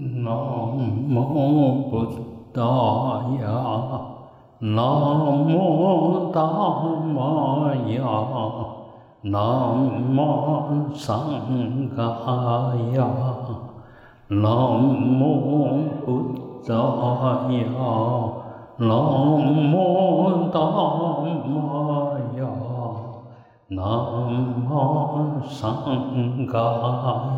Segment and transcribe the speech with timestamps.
[0.00, 0.32] 南
[1.14, 1.92] 无布
[2.54, 2.62] 达
[3.38, 3.44] 雅，
[4.60, 4.74] 南
[5.46, 6.40] 无达
[7.12, 8.00] 玛雅，
[9.20, 9.36] 南
[10.16, 10.16] 无
[10.94, 11.04] 桑
[11.94, 12.00] 伽
[12.94, 12.96] 雅，
[14.28, 14.48] 南
[15.20, 15.22] 无
[16.06, 16.08] 布
[16.66, 16.72] 达
[17.50, 17.60] 雅，
[18.78, 18.88] 南
[19.70, 19.76] 无
[20.50, 20.56] 达
[21.36, 21.44] 玛
[22.38, 22.40] 雅，
[23.68, 23.78] 南
[24.66, 24.72] 无
[25.46, 25.60] 桑
[26.50, 26.56] 伽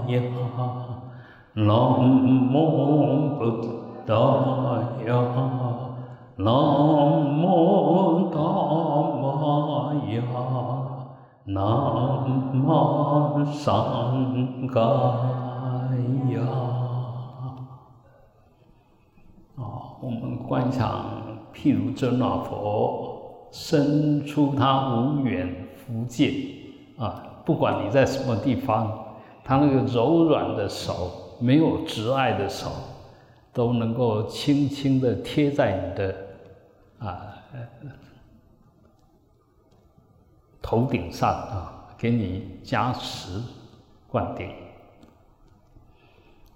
[0.07, 0.82] 雅。
[1.55, 3.45] 南无布
[4.07, 4.15] 达
[5.07, 5.13] 雅，
[6.37, 6.49] 南
[7.43, 8.41] 无达
[9.21, 10.23] 玛雅，
[11.45, 11.55] 南
[12.55, 13.61] 无桑
[14.73, 14.81] 伽
[16.31, 16.41] 雅。
[19.57, 19.61] 啊，
[20.01, 20.89] 我们观想，
[21.53, 26.33] 譬如真那佛伸出他无远福界
[26.97, 28.91] 啊，不管你在什么地方，
[29.45, 31.22] 他那个柔软的手。
[31.43, 32.71] 没有执爱的手，
[33.53, 36.15] 都能够轻轻的贴在你的
[37.01, 37.35] 啊
[40.63, 43.43] 头顶上啊，给你加持
[44.09, 44.49] 灌顶。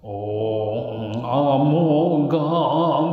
[0.05, 2.39] 唵阿摩嘎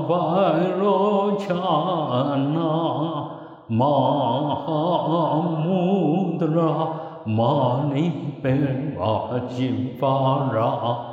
[0.08, 3.32] 巴罗伽那
[3.68, 6.88] 玛哈穆德拉
[7.26, 8.12] 玛尼
[8.44, 8.54] 贝
[8.96, 11.13] 玛金巴拉。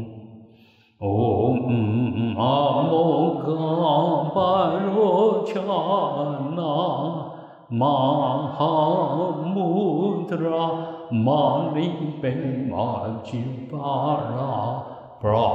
[3.45, 3.57] ga
[4.33, 4.49] pa
[4.93, 5.61] ro cha
[6.57, 6.73] na
[7.79, 7.95] ma
[8.57, 8.73] ha
[9.53, 10.63] mudra
[11.25, 11.85] ma ni
[12.21, 12.31] pe
[12.69, 12.85] ma
[13.25, 13.41] chi
[13.71, 13.81] pa
[14.29, 14.53] ra
[15.23, 15.47] ra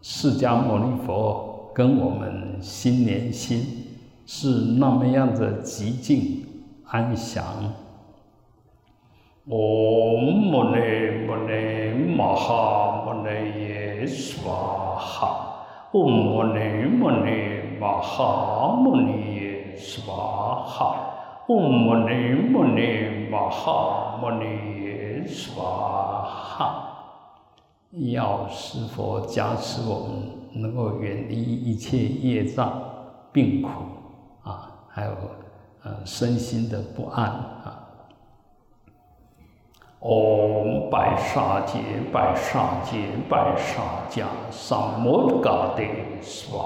[0.02, 3.79] 释迦牟尼佛跟我们心连心。
[4.32, 4.46] 是
[4.78, 6.46] 那么样的极静
[6.86, 7.44] 安详。
[9.48, 13.28] 唵摩尼摩尼玛哈摩尼
[13.60, 15.66] 耶娑哈。
[15.90, 17.26] 唵摩尼摩尼
[17.80, 20.14] 玛哈摩尼耶娑
[20.64, 20.94] 哈。
[21.48, 24.44] 唵摩尼摩尼玛哈摩尼
[24.84, 26.86] 耶娑哈。
[28.12, 32.80] 要是佛加持我们，能够远离一切业障、
[33.32, 33.70] 病苦。
[34.92, 35.10] 还有，
[35.84, 37.86] 呃，身心的不安啊。
[40.00, 41.78] 唵，白沙界，
[42.12, 42.96] 白沙界，
[43.28, 45.82] 白沙迦，萨摩嘎德
[46.22, 46.58] 娑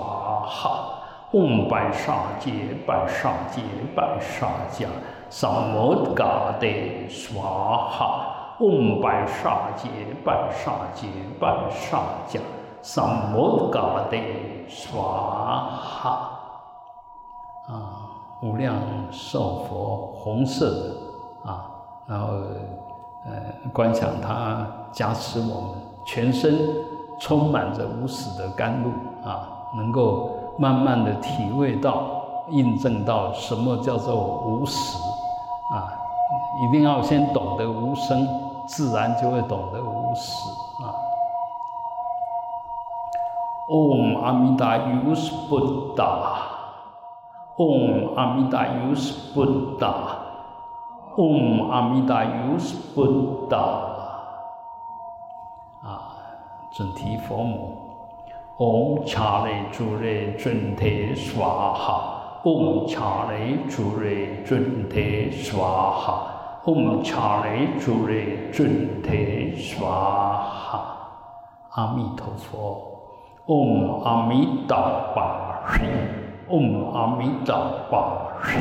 [0.47, 1.01] 哈。
[1.33, 2.53] 唵，白沙界，
[2.87, 3.61] 白沙界，
[3.95, 4.87] 白沙迦，
[5.29, 6.67] 萨摩嘎德
[7.09, 8.57] 娑哈。
[8.61, 9.89] 唵，白沙界，
[10.25, 11.09] 白沙界，
[11.41, 11.99] 白沙
[12.29, 12.39] 迦，
[12.83, 13.03] 萨
[13.33, 14.17] 摩嘎德
[14.69, 16.31] 娑哈。
[17.67, 18.04] 啊。
[18.45, 18.77] 无量
[19.11, 21.65] 寿佛，红色的啊，
[22.07, 22.27] 然后
[23.25, 23.33] 呃，
[23.73, 25.71] 观想它加持我们
[26.05, 26.59] 全身
[27.19, 28.91] 充满着无始的甘露
[29.27, 30.29] 啊，能够
[30.59, 34.99] 慢慢的体会到、印证到什么叫做无始
[35.73, 35.89] 啊，
[36.63, 38.29] 一定要先懂得无生，
[38.67, 40.31] 自然就会懂得无始
[40.83, 40.93] 啊。
[43.71, 46.54] 唵阿弥达尤斯布达。
[47.57, 49.95] 唵阿弥达尤斯布达，
[51.15, 53.57] 唵阿弥达尤斯布达，
[55.85, 56.11] 啊，
[56.73, 57.77] 准提佛母，
[58.59, 66.27] 唵恰雷主雷准提娑哈，唵恰雷主雷准提娑哈，
[66.65, 70.85] 唵恰雷主雷准提娑哈，
[71.71, 72.83] 阿弥陀佛，
[73.47, 74.77] 唵阿弥达
[75.15, 75.63] 巴
[76.49, 77.55] 嗡阿弥达
[77.91, 78.59] 巴悉，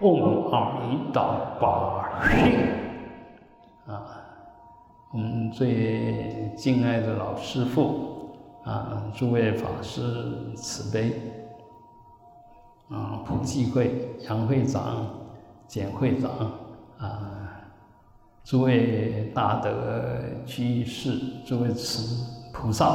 [0.00, 1.22] 嗡阿弥达
[1.60, 2.56] 巴悉。
[3.86, 4.06] 啊，
[5.12, 11.12] 我们最敬爱的老师父啊，诸位法师慈悲
[12.88, 15.06] 啊，普济会杨会长、
[15.66, 16.30] 简会长
[16.98, 17.60] 啊，
[18.44, 19.70] 诸位大德
[20.46, 22.86] 居士、诸位慈菩萨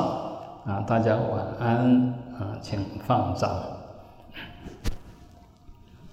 [0.66, 3.52] 啊，大家晚安啊，请放掌。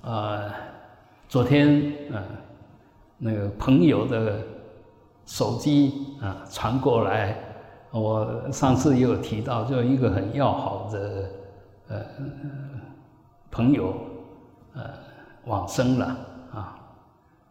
[0.02, 0.52] 啊，
[1.28, 2.18] 昨天啊，
[3.18, 4.40] 那个朋友的
[5.26, 7.36] 手机啊传过来，
[7.92, 11.30] 我上次也有提到，就一个很要好的
[11.88, 12.00] 呃
[13.50, 13.94] 朋友
[14.74, 14.82] 呃
[15.44, 16.06] 往生了
[16.52, 16.76] 啊。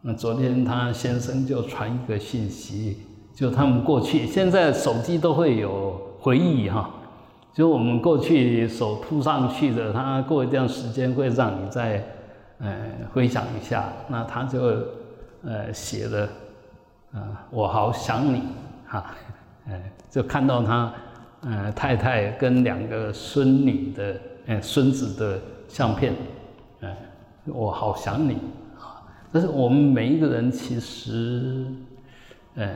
[0.02, 2.98] 那昨天他先生就传一个信息，
[3.34, 6.90] 就他们过去现在手机都会有回忆哈，
[7.54, 12.04] 就我们过去手扑上去的，他过一段时间会让你在
[12.58, 12.76] 呃
[13.12, 14.60] 回想一下，那他就
[15.44, 16.28] 呃写了。
[17.14, 18.40] 啊，我好想你，
[18.86, 19.14] 哈，
[19.68, 20.90] 哎，就看到他，
[21.42, 24.16] 呃，太太跟两个孙女的，
[24.46, 25.38] 哎，孙子的
[25.68, 26.14] 相片，
[26.80, 26.96] 哎，
[27.44, 28.36] 我好想你，
[28.78, 31.66] 啊，但是我们每一个人其实，
[32.54, 32.66] 呃，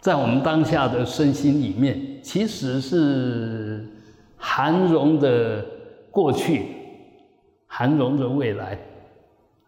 [0.00, 3.86] 在我们当下的身心里面，其实是
[4.36, 5.64] 含容的
[6.10, 6.76] 过去，
[7.68, 8.76] 含容的未来，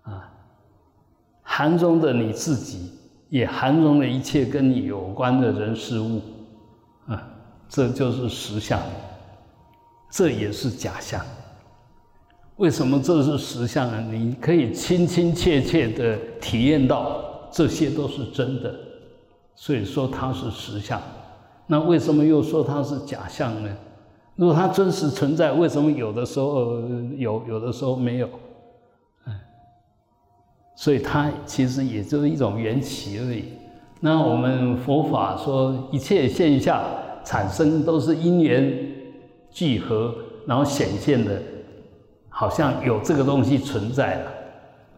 [0.03, 0.33] 啊，
[1.43, 2.91] 含容的你自己。
[3.29, 6.21] 也含容了一切跟你有关的人事物，
[7.07, 7.31] 啊，
[7.69, 8.81] 这就是实相，
[10.11, 11.25] 这也是假象。
[12.57, 14.01] 为什么这是实相呢？
[14.11, 17.23] 你可以亲亲切切的体验到
[17.53, 18.75] 这些都是真的，
[19.55, 21.01] 所以说它是实相。
[21.69, 23.77] 那为什么又说它是假象呢？
[24.41, 26.81] 如果它真实存在，为什么有的时候
[27.19, 28.27] 有，有的时候没有？
[29.27, 29.39] 哎
[30.75, 33.45] 所以它其实也就是一种缘起而已。
[34.01, 36.83] 那我们佛法说，一切现象
[37.23, 38.73] 产生都是因缘
[39.51, 40.15] 聚合，
[40.47, 41.39] 然后显现的，
[42.31, 44.33] 好像有这个东西存在了。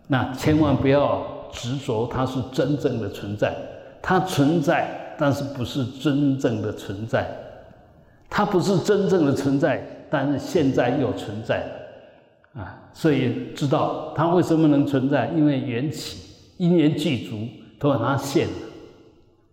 [0.07, 3.53] 那千万不要执着它是真正的存在，
[4.01, 7.29] 它存在，但是不是真正的存在。
[8.35, 11.63] 它不是真正的存在，但是现在又存在。
[12.55, 15.31] 啊，所以知道它为什么能存在？
[15.37, 16.17] 因为缘起，
[16.57, 17.37] 因缘具足，
[17.79, 18.55] 都让它现了。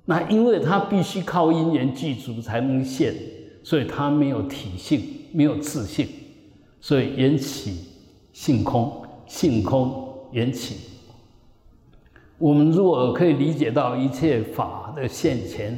[0.05, 3.13] 那因为它必须靠因缘具足才能现，
[3.63, 5.03] 所以它没有体性，
[5.33, 6.07] 没有自性。
[6.79, 7.85] 所以缘起
[8.31, 10.77] 性空，性空缘起。
[12.37, 15.77] 我们如果可以理解到一切法的现前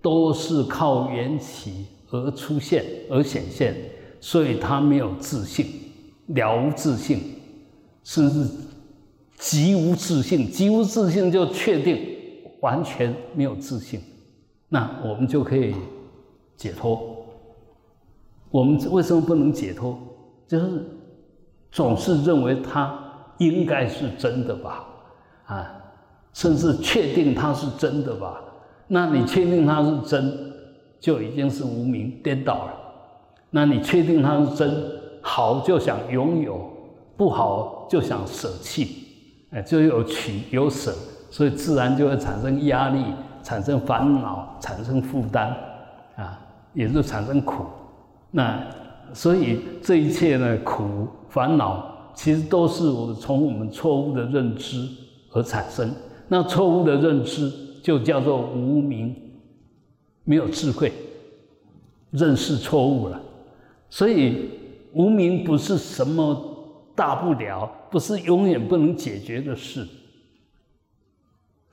[0.00, 3.74] 都是靠缘起而出现而显现，
[4.20, 5.66] 所以他没有自信。
[6.28, 7.20] 了无自信，
[8.04, 8.46] 甚至
[9.38, 10.50] 极无自信。
[10.50, 11.98] 极无自信就确定
[12.60, 13.98] 完全没有自信，
[14.68, 15.74] 那我们就可以
[16.54, 17.24] 解脱。
[18.50, 19.98] 我们为什么不能解脱？
[20.46, 20.84] 就是
[21.72, 22.98] 总是认为它
[23.38, 24.86] 应该是真的吧？
[25.46, 25.82] 啊，
[26.34, 28.42] 甚至确定它是真的吧？
[28.86, 30.52] 那你确定它是真，
[31.00, 32.74] 就已经是无明颠倒了。
[33.50, 34.98] 那你确定它是真？
[35.20, 36.70] 好就想拥有，
[37.16, 39.04] 不好就想舍弃，
[39.50, 40.94] 哎，就有取有舍，
[41.28, 43.04] 所以自然就会产生压力，
[43.42, 45.54] 产生烦恼，产生负担，
[46.16, 46.40] 啊，
[46.72, 47.64] 也就产生苦。
[48.30, 48.62] 那
[49.12, 51.84] 所以这一切呢，苦烦恼
[52.14, 54.88] 其实都是我从我们错误的认知
[55.32, 55.92] 而产生。
[56.28, 57.52] 那错误的认知
[57.82, 59.14] 就叫做无明，
[60.28, 60.92] 没有智慧，
[62.10, 63.20] 认识错误了，
[63.88, 64.50] 所以。
[64.94, 66.34] 无名不是什么
[66.94, 69.86] 大不了，不是永远不能解决的事，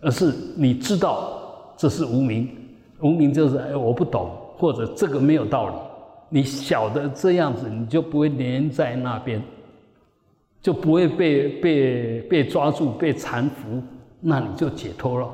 [0.02, 2.50] 而是你知道这是无名，
[3.02, 5.76] 无名就是哎我不懂，或者这个没有道理。
[6.30, 9.42] 你晓得这样子，你就不会粘在那边，
[10.62, 13.82] 就不会被被被抓住、被缠缚，
[14.20, 15.32] 那你就解脱了。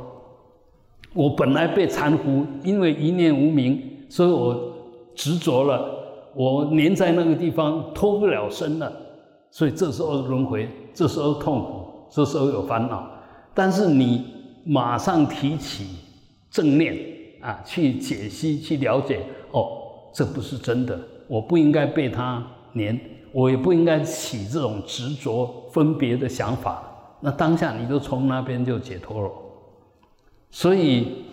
[1.13, 4.73] 我本来被缠缚，因为一念无名，所以我
[5.15, 5.99] 执着了。
[6.33, 8.89] 我粘在那个地方脱不了身了，
[9.49, 13.05] 所以这时候轮回，这时候痛苦，这时候有烦恼。
[13.53, 14.25] 但是你
[14.63, 15.87] 马上提起
[16.49, 16.97] 正念
[17.41, 19.19] 啊，去解析、去了解，
[19.51, 19.67] 哦，
[20.13, 22.41] 这不是真的，我不应该被它
[22.73, 22.97] 粘，
[23.33, 26.81] 我也不应该起这种执着、分别的想法。
[27.19, 29.29] 那当下你就从那边就解脱了。
[30.51, 31.25] 所以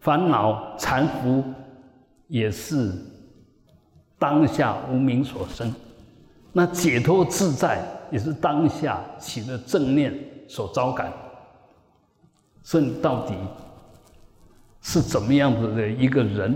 [0.00, 1.44] 烦恼缠缚
[2.26, 2.92] 也是。
[4.20, 5.72] 当下无名所生，
[6.52, 10.12] 那解脱自在也是当下起的正念
[10.48, 11.12] 所招感。
[12.64, 13.34] 所以你到底
[14.80, 16.52] 是怎么样子的一个人？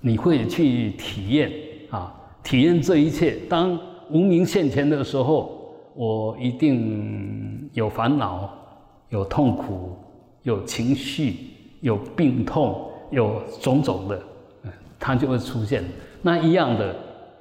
[0.00, 1.50] 你会去体验
[1.90, 2.14] 啊？
[2.44, 3.32] 体验这一切。
[3.48, 3.76] 当
[4.08, 8.48] 无名现前的时候，我一定有烦恼、
[9.08, 9.96] 有痛苦、
[10.42, 11.36] 有情绪、
[11.80, 14.22] 有病痛、有种种的，
[14.98, 15.84] 它就会出现。
[16.22, 16.94] 那一样的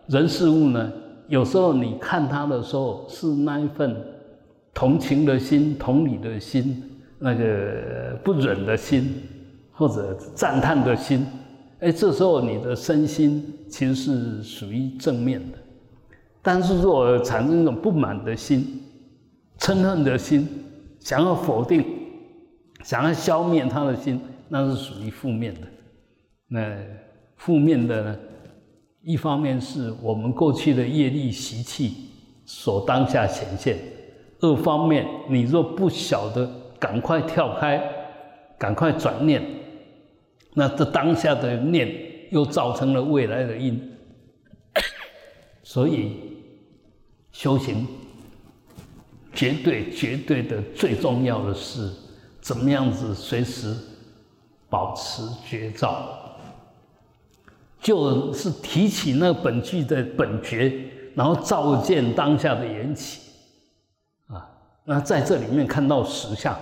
[0.08, 0.92] 人事物呢？
[1.28, 3.96] 有时候你看他的时候，是那一份
[4.74, 6.84] 同情的心、同理的心，
[7.20, 9.14] 那个不忍的心，
[9.72, 11.26] 或者赞叹的心，
[11.80, 15.58] 哎，这时候你的身心其实是属于正面的。
[16.42, 18.84] 但是如果产生一种不满的心、
[19.58, 20.46] 嗔恨的心，
[21.00, 21.86] 想要否定、
[22.84, 24.20] 想要消灭他的心，
[24.50, 25.62] 那是属于负面的。
[26.48, 26.76] 那
[27.38, 28.20] 负面的呢？
[29.04, 32.10] 一方面是我们过去的业力习气
[32.46, 33.76] 所当下显现；
[34.42, 36.48] 二方面，你若不晓得
[36.78, 37.82] 赶快跳开、
[38.60, 39.42] 赶快转念，
[40.54, 41.92] 那这当下的念
[42.30, 43.92] 又造成了未来的因。
[45.64, 46.18] 所以，
[47.32, 47.88] 修行
[49.34, 51.90] 绝对、绝对的最重要的是，
[52.42, 53.74] 怎么样子随时
[54.70, 56.18] 保持觉照。
[57.80, 60.72] 就是提起那本具的本觉，
[61.16, 63.22] 然后照见当下的缘起，
[64.28, 64.48] 啊，
[64.86, 66.56] 那在这里面看到实相，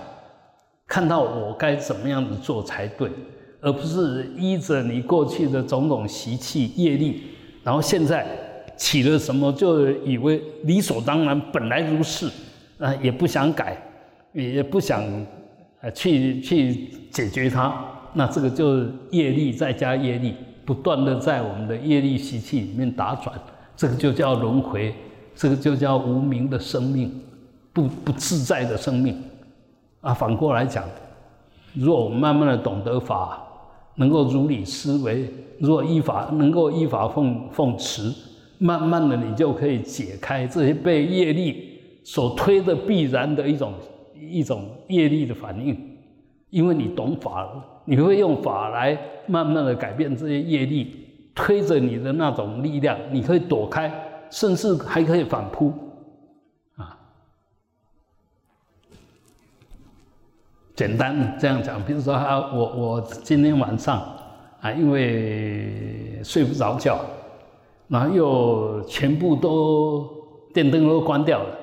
[0.86, 3.10] 看到我该怎么样子做才对，
[3.60, 7.32] 而不是依着你过去的种种习气业力，
[7.62, 8.26] 然后现在
[8.74, 12.30] 起了什么就以为理所当然，本来如是，
[12.78, 13.76] 啊，也不想改，
[14.32, 15.04] 也不想
[15.80, 17.84] 呃去去解决它，
[18.14, 20.34] 那这个就是业力再加业力。
[20.66, 23.34] 不断的在我们的业力习气里面打转，
[23.74, 24.94] 这个就叫轮回，
[25.34, 27.10] 这个就叫无名的生命，
[27.72, 29.20] 不不自在的生命。
[30.00, 30.84] 啊，反过来讲，
[31.74, 33.42] 如果我们慢慢的懂得法，
[33.96, 38.12] 能够如理思维，如果依法能够依法奉奉持，
[38.58, 43.72] 慢慢的你就可以解开这些被业力所推的必然的一种
[44.20, 45.98] 一种业力的反应，
[46.50, 47.66] 因为你懂法了。
[47.86, 48.96] 你会用法来
[49.26, 53.92] 慢慢的改变这些业力，推着你的那种力量，你可以躲开，
[54.30, 55.72] 甚至还可以反扑，
[56.76, 56.96] 啊，
[60.76, 64.00] 简单这样讲，比如说啊，我我今天晚上
[64.60, 67.00] 啊，因为睡不着觉，
[67.88, 70.08] 然后又全部都
[70.54, 71.58] 电灯都关掉了，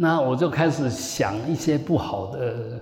[0.00, 2.80] 那我就开始想一些不好的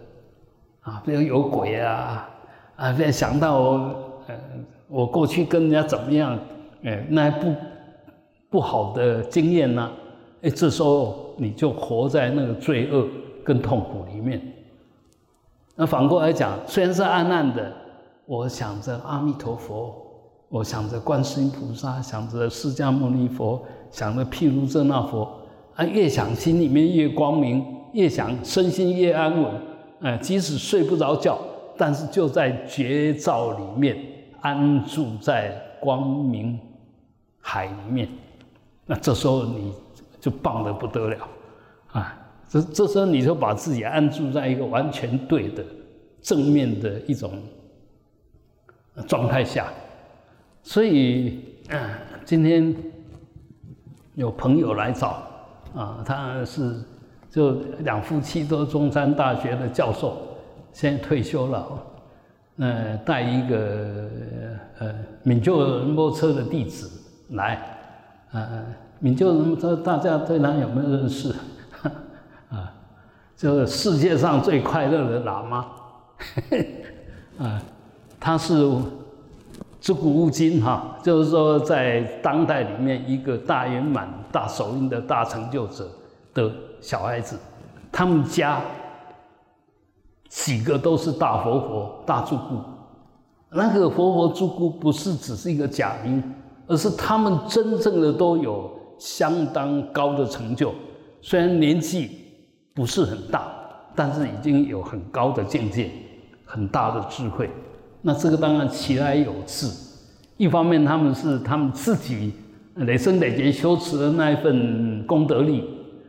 [0.83, 2.29] 啊，比如有鬼啊。
[2.77, 3.63] 啊，在想到，
[4.27, 4.35] 呃，
[4.87, 6.39] 我过去跟人家怎么样，
[6.85, 7.55] 哎，那不
[8.51, 9.91] 不好的经验呢？
[10.43, 13.09] 哎，这时候你就活在那个罪恶
[13.43, 14.43] 跟痛苦里面。
[15.75, 17.73] 那反过来讲，虽然是暗暗的，
[18.27, 19.95] 我想着阿弥陀佛，
[20.51, 25.31] 我想着观世音菩萨，想着释迦牟尼佛，想着毗卢遮那佛，
[25.77, 29.53] 啊，越想心里面越光明，越想身心越安稳，
[30.01, 31.39] 哎，即使睡不着觉。
[31.79, 33.95] 但是就在绝照里面
[34.41, 36.59] 安住在光明
[37.39, 38.09] 海里面，
[38.87, 39.75] 那这时候你
[40.19, 41.29] 就棒得不得了
[41.93, 42.17] 啊！
[42.49, 45.63] 这这时候你就把自己安住在一个完全对的
[46.23, 47.33] 正面的一种
[49.07, 49.67] 状态下。
[50.63, 51.39] 所以，
[52.25, 52.75] 今天
[54.15, 55.23] 有朋友来找
[55.75, 56.75] 啊，他是
[57.31, 60.17] 就两夫妻都中山大学的教授。
[60.73, 61.67] 现在退休了，
[62.59, 64.09] 呃，带一个
[64.79, 67.79] 呃闽旧人摩车的弟子来，
[68.33, 68.63] 呃，
[68.99, 71.35] 闽旧人摩车大家对他有没有认识？
[72.53, 72.73] 啊，
[73.35, 75.67] 就是世界上最快乐的喇嘛，
[77.41, 77.63] 啊，
[78.21, 78.71] 他是
[79.81, 85.89] 自古悟今哈，就是说在当代里面一个大圆满、大手印的大成就者
[86.35, 87.39] 的小孩子，
[87.91, 88.61] 他们家。
[90.29, 92.61] 几个都是大佛佛、大住故，
[93.57, 96.21] 那个佛佛住故不是只是一个假名，
[96.67, 100.75] 而是他们真正的都有相当高的成就。
[101.23, 102.11] 虽然年纪
[102.75, 103.47] 不是很大，
[103.95, 105.91] 但是已经有很高的境界、
[106.45, 107.49] 很大的智慧。
[108.03, 109.71] 那这个当然其来有志，
[110.37, 112.35] 一方面他们是他们自己
[112.77, 115.65] 累生累劫修持的那一份功德力，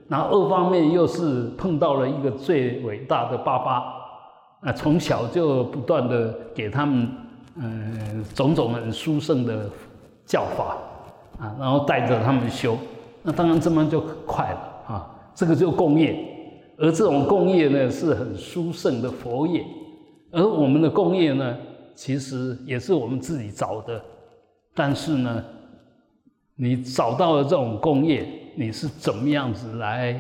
[0.07, 3.93] 然后二方面又是碰到了一个最伟大的爸爸。
[4.62, 7.07] 啊，从小就不断的给他们，
[7.57, 9.69] 嗯，种种很殊胜的
[10.25, 10.75] 教法，
[11.39, 12.75] 啊，然后带着他们修，
[13.21, 15.15] 那当然这么就快了啊。
[15.36, 16.17] 这个就共业，
[16.79, 19.63] 而这种共业呢是很殊胜的佛业，
[20.31, 21.55] 而我们的共业呢，
[21.93, 24.01] 其实也是我们自己找的，
[24.74, 25.45] 但是呢，
[26.57, 30.19] 你找到了这种工业，你是怎么样子来，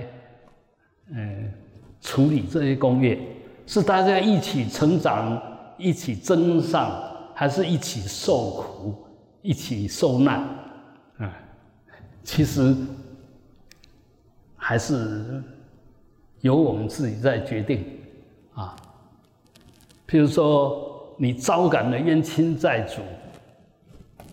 [1.09, 1.51] 嗯，
[1.99, 3.19] 处理这些工业？
[3.65, 5.41] 是大家一起成长，
[5.77, 6.91] 一起增上，
[7.33, 9.03] 还是一起受苦，
[9.41, 10.39] 一起受难？
[11.17, 11.33] 啊，
[12.23, 12.75] 其实
[14.55, 15.43] 还是
[16.41, 17.83] 由我们自己在决定
[18.53, 18.75] 啊。
[20.07, 23.01] 譬如说，你招感的冤亲债主，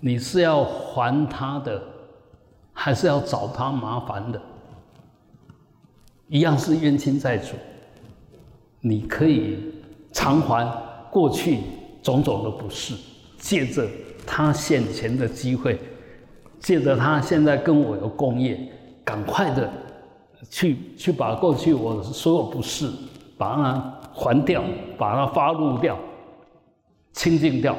[0.00, 1.82] 你是要还他的，
[2.74, 4.38] 还是要找他麻烦的？
[6.28, 7.54] 一样是冤亲债主，
[8.80, 9.72] 你可以
[10.12, 10.70] 偿还
[11.10, 11.60] 过去
[12.02, 12.94] 种种的不是，
[13.38, 13.86] 借着
[14.26, 15.78] 他现前的机会，
[16.58, 18.58] 借着他现在跟我有共业，
[19.04, 19.70] 赶快的
[20.50, 22.90] 去去把过去我所有不是，
[23.38, 24.62] 把它还掉，
[24.98, 25.96] 把它发露掉。
[27.12, 27.76] 清净掉，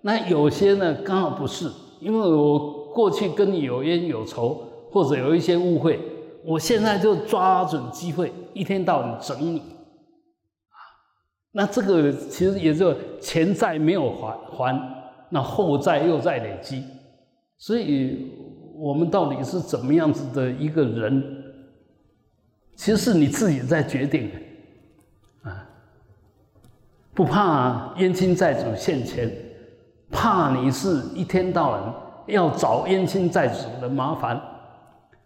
[0.00, 1.70] 那有些呢刚好不是，
[2.00, 5.98] 因为我过去跟你有冤有仇，或者有一些误会，
[6.44, 10.76] 我现在就抓准机会，一天到晚整你，啊，
[11.52, 14.78] 那这个其实也就前债没有还还，
[15.30, 16.84] 那后债又在累积，
[17.58, 18.30] 所以
[18.76, 21.22] 我们到底是怎么样子的一个人，
[22.76, 24.36] 其实是你自己在决定的。
[27.14, 29.30] 不怕冤亲债主现钱，
[30.10, 31.94] 怕你是一天到晚
[32.26, 34.40] 要找冤亲债主的麻烦。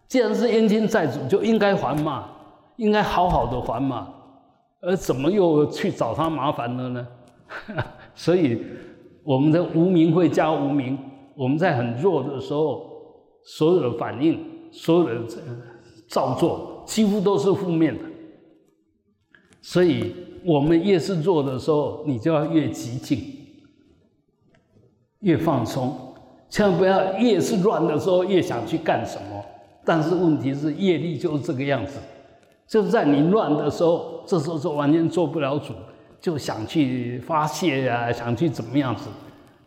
[0.07, 2.29] 既然是冤亲债主，就应该还嘛，
[2.77, 4.13] 应该好好的还嘛，
[4.81, 7.07] 而怎么又去找他麻烦了呢？
[8.15, 8.61] 所以
[9.23, 10.97] 我们的无名会加无名，
[11.35, 12.89] 我们在很弱的时候，
[13.43, 14.39] 所有的反应，
[14.71, 15.21] 所有的
[16.07, 18.03] 造作，几乎都是负面的。
[19.61, 20.13] 所以。
[20.45, 23.19] 我们越是弱的时候，你就要越激进，
[25.19, 26.06] 越放松，
[26.49, 29.43] 千万不要越是乱的时候越想去干什么。
[29.83, 31.99] 但是问题是业力就是这个样子，
[32.67, 35.73] 就是在你乱的时候，这时候就完全做不了主，
[36.19, 39.07] 就想去发泄呀，想去怎么样子。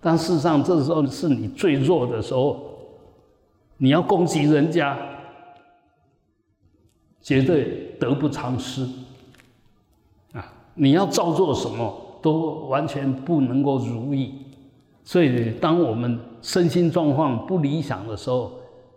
[0.00, 2.58] 但事实上，这时候是你最弱的时候，
[3.78, 4.99] 你要攻击人家，
[7.22, 8.82] 绝对得不偿失。
[10.32, 14.34] 啊你要照做什么，都完全不能够如意。
[15.10, 18.52] 所以，当我们身心状况不理想的时候，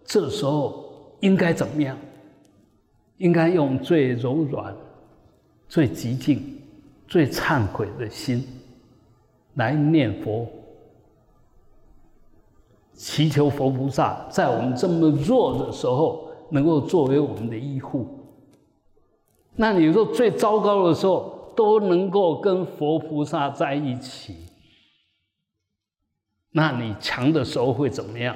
[0.05, 0.85] 这时候
[1.21, 1.97] 应该怎么样？
[3.17, 4.75] 应该用最柔软、
[5.67, 6.61] 最极静、
[7.07, 8.47] 最忏悔的心
[9.55, 10.47] 来念佛，
[12.93, 18.07] 祈求佛菩萨在我们这么弱的时候，能够作为我们的医护。
[19.55, 21.33] 那你说最糟糕的时候？
[21.55, 24.35] 都能够跟佛菩萨在一起，
[26.53, 28.35] 那你强的时候会怎么样？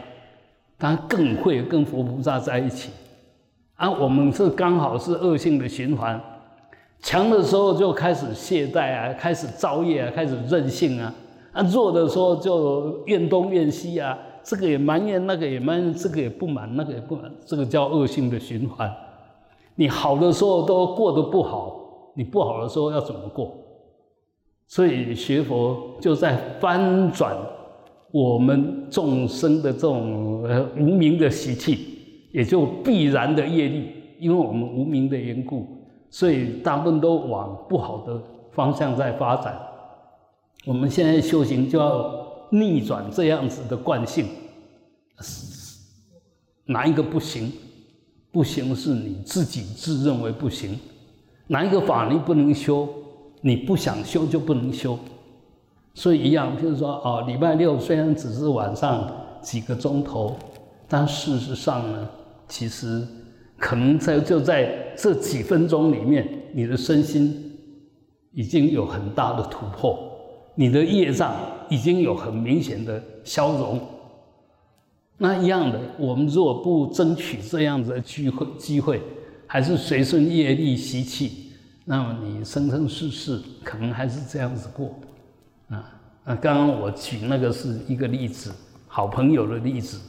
[0.77, 2.91] 他更会跟佛菩萨在一起。
[3.75, 6.19] 啊，我们是刚好是恶性的循环，
[6.99, 11.13] 强的时候就开始懈怠啊，开始造业啊，开始任性啊；
[11.53, 18.91] 啊，弱的时候就怨东怨西啊，这个也埋怨，那个也埋怨，这个也不满，那个也不满，这个叫恶性的循环。
[19.75, 21.75] 你好的时候都过得不好。
[22.15, 23.55] 你不好的时候要怎么过？
[24.67, 27.37] 所以学佛就在翻转
[28.11, 31.77] 我们众生的这种呃无名的习气，
[32.31, 35.67] 也就必然的业力，因为我们无名的缘故，
[36.09, 39.57] 所以大部分都往不好的方向在发展。
[40.65, 42.13] 我们现在修行就要
[42.49, 44.25] 逆转这样子的惯性，
[46.65, 47.51] 哪一个不行？
[48.31, 50.77] 不行是你自己自认为不行。
[51.47, 52.87] 哪一个法你不能修？
[53.41, 54.97] 你不想修就不能修，
[55.97, 60.37] 所以一样，就是说，哦，礼拜六虽然只是晚上几个钟头，
[60.87, 62.07] 但事实上呢，
[62.47, 63.03] 其实
[63.57, 67.51] 可能在就在这几分钟里面，你的身心
[68.31, 69.97] 已经有很大的突破，
[70.53, 71.35] 你的业障
[71.67, 73.81] 已经有很明显的消融。
[75.17, 79.01] 那一样的，我们如果不争取这样子的机会，机会。
[79.49, 81.53] 还是随顺业力习气，
[81.85, 84.93] 那么你生生世世可能还是这样子过，
[85.69, 85.83] 啊，
[86.23, 88.53] 那刚刚我举那个是一个例子，
[88.87, 89.99] 好朋友的例子。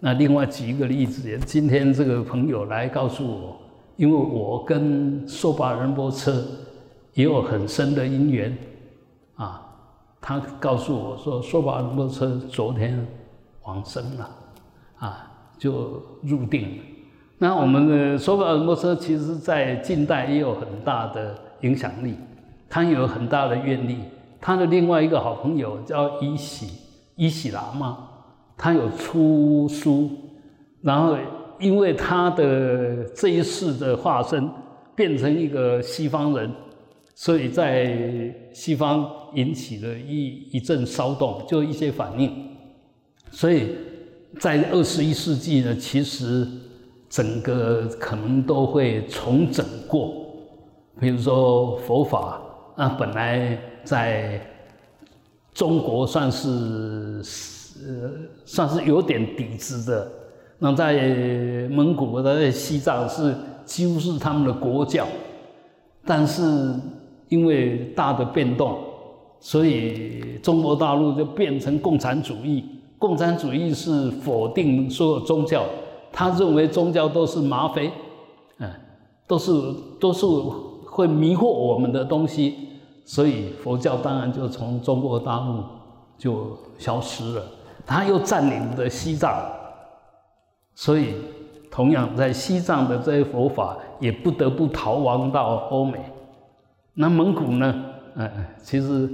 [0.00, 3.56] 那另外举一个例子，今天这个朋友来告诉我，
[3.96, 6.44] 因为我跟梭巴仁波车
[7.14, 8.56] 也有很深的因缘，
[9.36, 9.64] 啊，
[10.20, 13.06] 他告诉我说，梭巴仁波车昨天
[13.62, 14.30] 往生了，
[14.98, 16.82] 啊，就入定了。
[17.38, 22.14] 那我们的说法摩车，其实在近代也有很大的影响力，
[22.68, 23.98] 他有很大的愿力。
[24.42, 26.66] 他的另外一个好朋友叫伊喜
[27.16, 28.08] 伊喜喇嘛，
[28.58, 30.10] 他有出书，
[30.82, 31.16] 然后
[31.58, 34.50] 因为他的这一世的化身
[34.94, 36.50] 变成一个西方人，
[37.14, 42.30] 所以在西方引起了一一阵骚动，就一些反应。
[43.30, 43.74] 所以
[44.38, 46.46] 在二十一世纪呢，其实。
[47.12, 50.14] 整个可能都会重整过，
[50.98, 52.40] 比如说佛法，
[52.74, 54.40] 那本来在
[55.52, 56.48] 中国算是
[57.86, 58.10] 呃
[58.44, 60.10] 算是有点底子的。
[60.58, 65.06] 那在蒙古在西藏是几乎是他们的国教，
[66.04, 66.42] 但是
[67.28, 68.78] 因为大的变动，
[69.40, 72.64] 所以中国大陆就变成共产主义。
[72.96, 75.64] 共产主义是否定所有宗教，
[76.12, 77.90] 他认为宗教都是吗啡，
[78.58, 78.70] 嗯，
[79.26, 79.52] 都是
[79.98, 80.24] 都是
[80.86, 82.54] 会迷惑我们的东西，
[83.04, 85.64] 所以佛教当然就从中国大陆
[86.16, 87.42] 就消失了。
[87.84, 89.34] 他又占领了西藏，
[90.74, 91.14] 所以
[91.70, 95.98] 同样在西藏的这些佛法也不得不逃亡到欧美。
[96.94, 97.84] 那蒙古呢？
[98.14, 98.30] 嗯，
[98.62, 99.08] 其实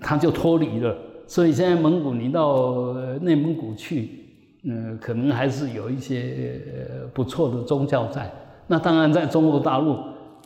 [0.00, 0.94] 他就脱离了。
[1.26, 4.26] 所以现在蒙古，你到内蒙古去，
[4.64, 6.60] 嗯，可能还是有一些
[7.14, 8.30] 不错的宗教在。
[8.66, 9.96] 那当然，在中国大陆，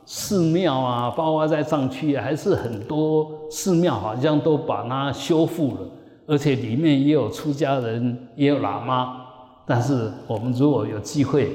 [0.06, 5.80] 寺庙啊，包括在藏区，还是很多寺庙好像都把它修复了，
[6.26, 9.26] 而且里面也有出家人，也有喇嘛。
[9.66, 11.52] 但是我们如果有机会，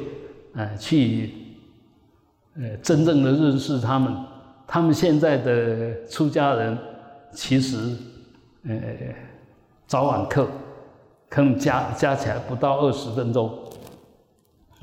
[0.53, 1.31] 呃，去，
[2.55, 4.13] 呃，真正的认识他们，
[4.67, 6.77] 他们现在的出家人，
[7.33, 7.95] 其实。
[8.63, 8.75] 呃，
[9.87, 10.47] 早晚课
[11.27, 13.51] 可能加加起来不到二十分钟，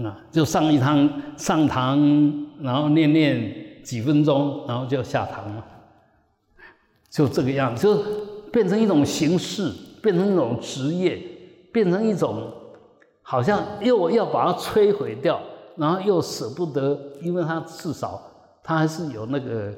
[0.05, 1.99] 啊，就上一堂上堂，
[2.61, 5.65] 然后念念几分钟，然后就下堂了，
[7.11, 8.03] 就这个样，就
[8.53, 11.21] 变成一种形式，变成一种职业，
[11.73, 12.53] 变成一种
[13.23, 15.41] 好像又要把它摧毁掉，
[15.77, 18.23] 然后又舍不得，因为它至少
[18.63, 19.75] 它还是有那个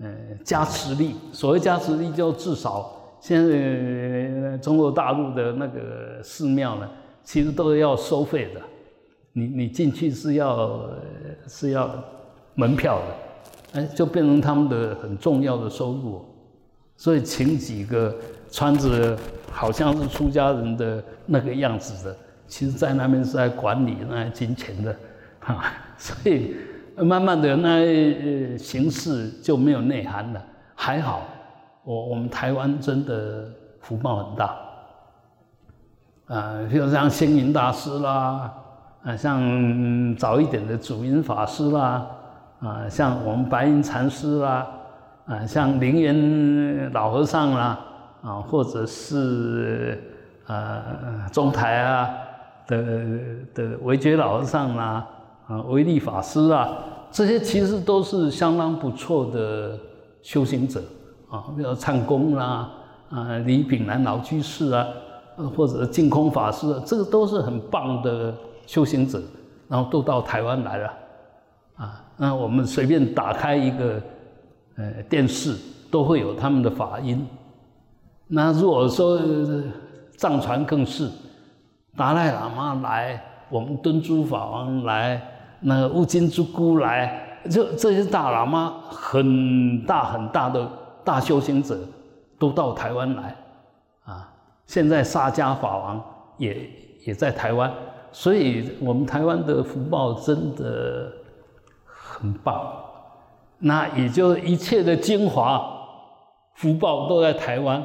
[0.00, 0.08] 呃
[0.44, 2.94] 加持力，所谓加持力就至少。
[3.20, 6.88] 现在中国大陆的那个寺庙呢，
[7.24, 8.60] 其实都要收费的，
[9.38, 10.80] 你你进去是要
[11.46, 11.90] 是要
[12.54, 16.24] 门票的，哎，就变成他们的很重要的收入。
[16.96, 18.12] 所以请几个
[18.50, 19.16] 穿着
[19.52, 22.16] 好像是出家人的那个样子的，
[22.48, 24.96] 其实在那边是在管理那金钱的，
[25.38, 25.64] 哈。
[25.96, 26.56] 所以
[26.96, 31.22] 慢慢的那形式就没有内涵了，还好。
[31.84, 33.48] 我我们台湾真的
[33.80, 34.56] 福报很大，
[36.26, 38.52] 啊，比如像星云大师啦，
[39.08, 42.06] 啊，像早一点的祖云法师啦，
[42.60, 44.66] 啊，像我们白云禅师啦，
[45.24, 47.80] 啊，像灵岩老和尚啦，
[48.20, 49.98] 啊，或者是
[50.46, 50.82] 呃
[51.32, 52.10] 中台啊
[52.66, 52.76] 的
[53.54, 55.06] 的维觉老和尚啦，
[55.46, 56.68] 啊，维利法师啊，
[57.10, 59.78] 这些其实都是相当不错的
[60.20, 60.82] 修行者。
[61.30, 62.68] 啊，比如唱功啦，
[63.08, 64.86] 啊，李炳南老居士啊，
[65.56, 68.34] 或者净空法师，啊这个都是很棒的
[68.68, 69.22] 修行者，
[69.66, 70.92] 然后都到台湾来了，
[71.76, 73.98] 啊，那我们随便打开一个
[74.76, 75.56] 呃电视，
[75.90, 77.26] 都会有他们的法音。
[78.26, 79.18] 那如果说
[80.18, 81.10] 藏传更是，
[81.96, 85.20] 达赖喇嘛来，我们敦珠法王来，
[85.60, 90.70] 那个乌金珠姑来，就这些大喇嘛很大很大的。
[91.04, 91.78] 大修行者
[92.38, 93.34] 都到台湾来，
[94.04, 94.30] 啊，
[94.66, 96.04] 现在沙迦法王
[96.36, 96.70] 也
[97.06, 97.72] 也在台湾，
[98.12, 101.12] 所以我们台湾的福报真的
[101.84, 102.84] 很棒。
[103.58, 105.60] 那也就一切的精华
[106.54, 107.84] 福报都在台湾，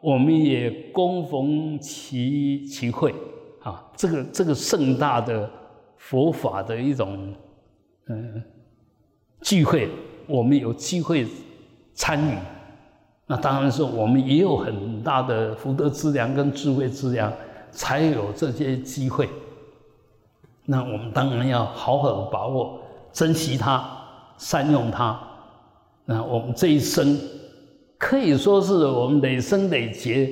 [0.00, 3.12] 我们也恭逢其其会
[3.62, 5.50] 啊，这个这个盛大的
[5.96, 7.34] 佛法的一种
[8.06, 8.42] 嗯
[9.40, 9.88] 聚会，
[10.26, 11.26] 我们有机会
[11.94, 12.38] 参与。
[13.26, 17.32] 那当然是我们也有很大的福德资粮跟智慧资粮，
[17.70, 19.28] 才有这些机会。
[20.70, 22.78] 那我们当然要好好把握、
[23.10, 23.82] 珍惜它、
[24.36, 25.18] 善用它。
[26.04, 27.18] 那我们这一生
[27.96, 30.30] 可以说是我们累生累劫，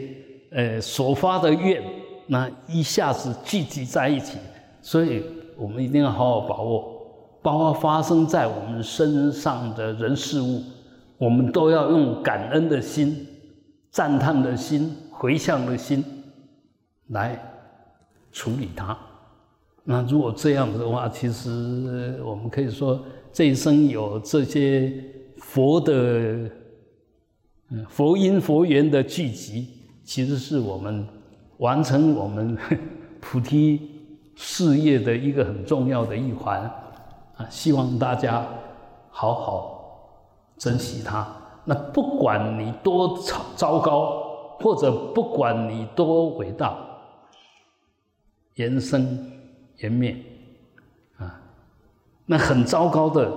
[0.50, 1.82] 呃所发的愿，
[2.26, 4.36] 那一下子聚集在一起，
[4.82, 5.24] 所以
[5.56, 6.84] 我们一定要好好把握，
[7.40, 10.62] 包括发生在我们身上的人事物。
[11.16, 13.26] 我们都要用感恩的心、
[13.90, 16.04] 赞叹的心、回向的心
[17.08, 17.40] 来
[18.32, 18.94] 处理它。
[19.88, 23.00] 那如果这样子的话，其实我们可以说，
[23.32, 24.92] 这一生有这些
[25.38, 26.50] 佛的
[27.88, 29.68] 佛因佛缘的聚集，
[30.02, 31.06] 其实是我们
[31.58, 32.58] 完成我们
[33.22, 33.80] 菩提
[34.34, 36.60] 事业的一个很重要的一环
[37.36, 37.46] 啊！
[37.48, 38.44] 希望大家
[39.08, 39.72] 好好。
[40.58, 41.26] 珍惜它。
[41.64, 46.76] 那不管你多糟糟糕，或者不管你多伟大，
[48.54, 49.32] 人生
[49.78, 50.16] 颜面
[51.18, 51.40] 啊，
[52.24, 53.30] 那很糟糕的，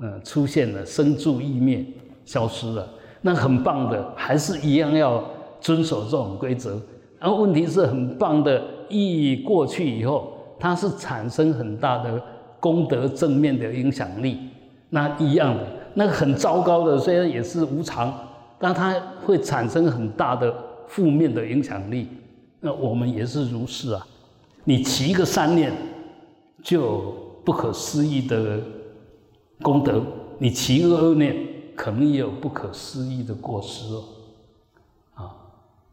[0.00, 1.84] 嗯，出现了生住异灭，
[2.24, 2.88] 消失了。
[3.20, 5.24] 那很棒的，还是一样要
[5.60, 6.80] 遵守这种规则。
[7.18, 12.22] 而问题是很棒的意义过去以后，它是产生很大的
[12.60, 14.38] 功德正面的影响力。
[14.90, 18.14] 那一样的，那个很糟糕的，虽然也是无常，
[18.58, 20.54] 但它会产生很大的
[20.86, 22.08] 负面的影响力。
[22.60, 24.06] 那我们也是如是啊。
[24.68, 25.72] 你起一个三念，
[26.62, 28.60] 就不可思议的
[29.62, 29.94] 功德；
[30.38, 31.34] 你起一个恶念，
[31.74, 34.04] 可能也有不可思议的过失哦。
[35.14, 35.32] 啊，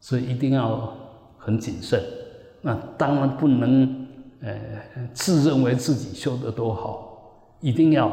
[0.02, 0.94] 所以一定要
[1.38, 2.04] 很谨慎。
[2.62, 4.08] 那当然不能
[4.42, 4.54] 呃
[5.14, 8.12] 自认为自己修得多好，一定要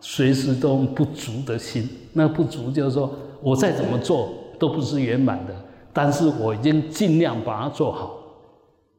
[0.00, 1.86] 随时都不足的心。
[2.14, 5.54] 那不足就是说我再怎么做都不是圆满的，
[5.92, 8.14] 但是我已经尽量把它做好。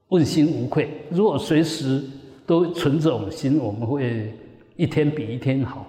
[0.09, 0.89] 问心无愧。
[1.09, 2.03] 如果随时
[2.45, 4.33] 都存这种心，我们会
[4.75, 5.85] 一天比一天好，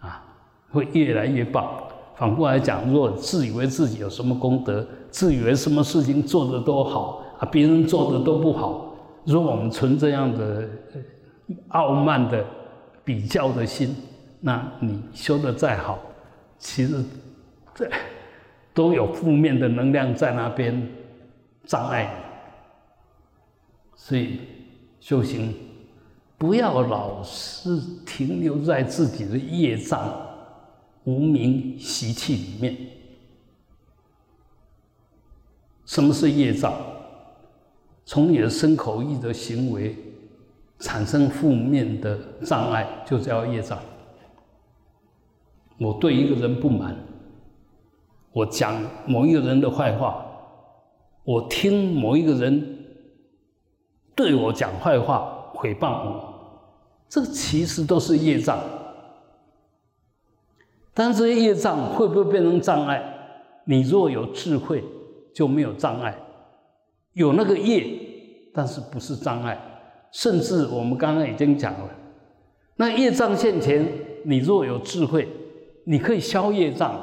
[0.00, 0.24] 啊，
[0.70, 1.82] 会越来越棒。
[2.16, 10.68] 反过来讲，如果自以为自己有什么功德，自以为什么事情做得都好啊，别人做的都不好，如果我们存这样的
[11.68, 12.44] 傲慢的
[13.04, 13.94] 比较的心，
[14.40, 15.98] 那你修的再好，
[16.58, 17.04] 其实
[17.74, 17.86] 这
[18.72, 20.88] 都有负面的能量在那边
[21.64, 22.10] 障碍。
[23.98, 24.38] 所以
[25.00, 25.52] 修行
[26.36, 30.14] 不要老是停留在自己的业障、
[31.04, 32.76] 无名习气里面。
[35.86, 36.74] 什么是业障？
[38.04, 39.96] 从你的身口意的行为
[40.78, 43.78] 产生负面的障碍，就叫业障。
[45.78, 46.96] 我对一个人不满，
[48.32, 50.24] 我讲某一个人的坏话，
[51.24, 52.74] 我听某一个人。
[54.16, 56.34] 对我讲坏话、诽谤我，
[57.08, 58.58] 这其实都是业障。
[60.92, 63.12] 但这些业障会不会变成障碍？
[63.66, 64.82] 你若有智慧，
[65.34, 66.16] 就没有障碍。
[67.12, 67.84] 有那个业，
[68.54, 69.60] 但是不是障碍。
[70.12, 71.90] 甚至我们刚刚已经讲了，
[72.76, 73.86] 那业障现前，
[74.24, 75.28] 你若有智慧，
[75.84, 76.98] 你可以消业障，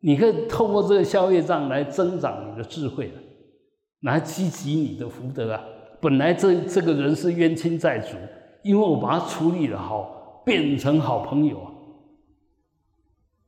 [0.00, 3.12] 你可以透过这个消业障来增长你的智慧，
[4.00, 5.62] 来积极你的福德啊。
[6.04, 8.08] 本来这这个人是冤亲债主，
[8.62, 11.70] 因为我把他处理的好，变成好朋友啊。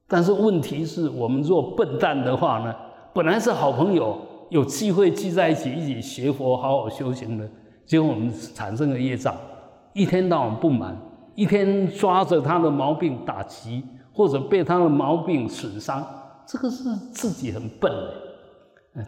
[0.09, 2.75] 但是问题是我们若笨蛋的话呢，
[3.13, 7.47] 本来是好朋友，有机会聚在一起一起学佛，好好修行的，
[7.85, 9.37] 结果我们产生了业障，
[9.93, 10.99] 一天到晚不满，
[11.35, 16.03] 一天抓着他的毛病打击，或者被他的毛病损伤，
[16.47, 17.93] 这个是自己很笨，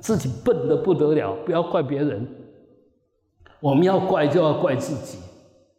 [0.02, 2.28] 自己笨的不得了，不要怪别人。
[3.60, 5.18] 我们要怪就要怪自己，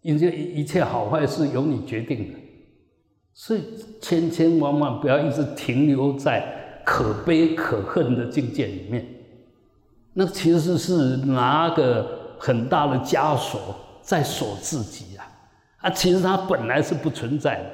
[0.02, 2.40] 因为一切好坏是由你决定的，
[3.34, 3.64] 所以
[4.02, 9.06] 千千万万不要一直停留在可悲可恨的境界里面，
[10.14, 13.60] 那其实是拿个很大的枷锁
[14.02, 15.26] 在锁自己啊！
[15.78, 17.66] 啊，其实它本来是不存在的。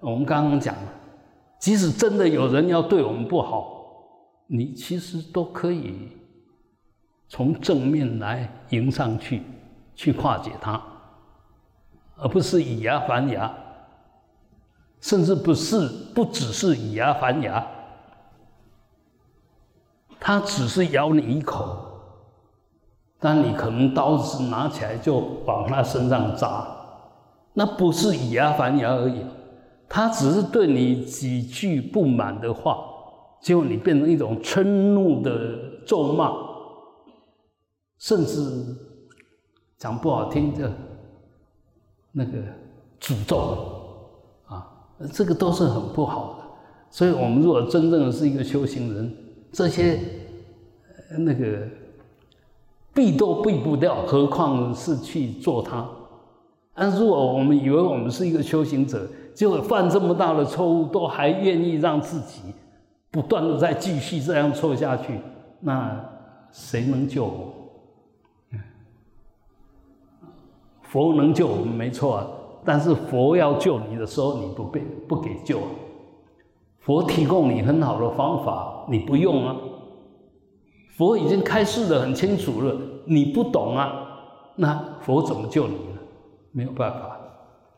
[0.00, 0.92] 我们刚刚讲了，
[1.58, 3.84] 即使真的有人要对我们不好，
[4.46, 6.08] 你其实都可以。
[7.32, 9.40] 从正面来迎上去，
[9.94, 10.78] 去化解它，
[12.18, 13.50] 而不是以牙还牙，
[15.00, 17.66] 甚至不是不只是以牙还牙，
[20.20, 21.74] 他只是咬你一口，
[23.18, 25.16] 但你可能刀子拿起来就
[25.46, 26.66] 往他身上扎，
[27.54, 29.24] 那不是以牙还牙而已，
[29.88, 32.76] 他只是对你几句不满的话，
[33.40, 36.41] 结果你变成一种嗔怒的咒骂。
[38.02, 38.74] 甚至
[39.78, 40.72] 讲不好听的，
[42.10, 42.32] 那个
[43.00, 43.36] 诅咒
[44.46, 44.66] 啊，
[45.12, 46.44] 这个都是很不好的。
[46.90, 49.14] 所以，我们如果真正的是一个修行人，
[49.52, 50.00] 这些
[51.16, 51.68] 那个
[52.92, 55.88] 避都避不掉，何况是去做它？
[56.74, 62.40] 但如果我们以为我们是一个修行者，结果犯这么大的错误，都还愿意让自己
[63.12, 65.20] 不断的再继续这样错下去，
[65.60, 66.04] 那
[66.50, 67.61] 谁能救我？
[70.92, 72.26] 佛能救我们没错啊，
[72.66, 75.58] 但是佛要救你的时候，你不被不给救。
[75.58, 75.64] 啊
[76.80, 79.56] 佛提供你很好的方法，你不用啊。
[80.96, 82.76] 佛已经开示的很清楚了，
[83.06, 84.02] 你不懂啊，
[84.56, 86.00] 那佛怎么救你呢？
[86.50, 87.20] 没有办法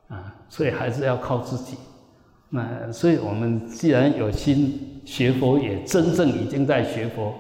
[0.08, 1.76] 啊，所以还是要靠自己。
[2.48, 7.34] 那所以我们既然有心学佛，也真正已经在学佛，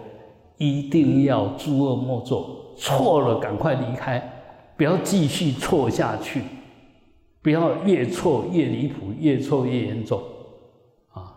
[0.58, 4.33] 一定要诸恶莫作，错了赶快离开。
[4.76, 6.42] 不要继续错下去，
[7.42, 10.22] 不要越错越离谱，越错越严重，
[11.12, 11.34] 啊！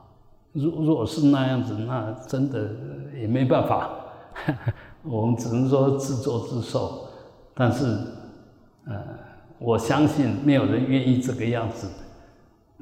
[0.54, 2.69] 如如果是那样子，那真的
[3.15, 3.89] 也没办法，
[5.04, 7.06] 我们只能说自作自受。
[7.54, 7.86] 但是，
[8.86, 9.04] 呃，
[9.60, 11.88] 我相信没有人愿意这个样子。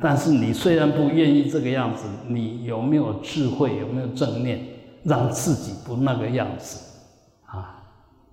[0.02, 3.78] 但是你虽然不愿意这个样子，你有没有智慧？
[3.78, 4.60] 有没有正念，
[5.04, 7.00] 让自己不那个样子？
[7.46, 7.82] 啊，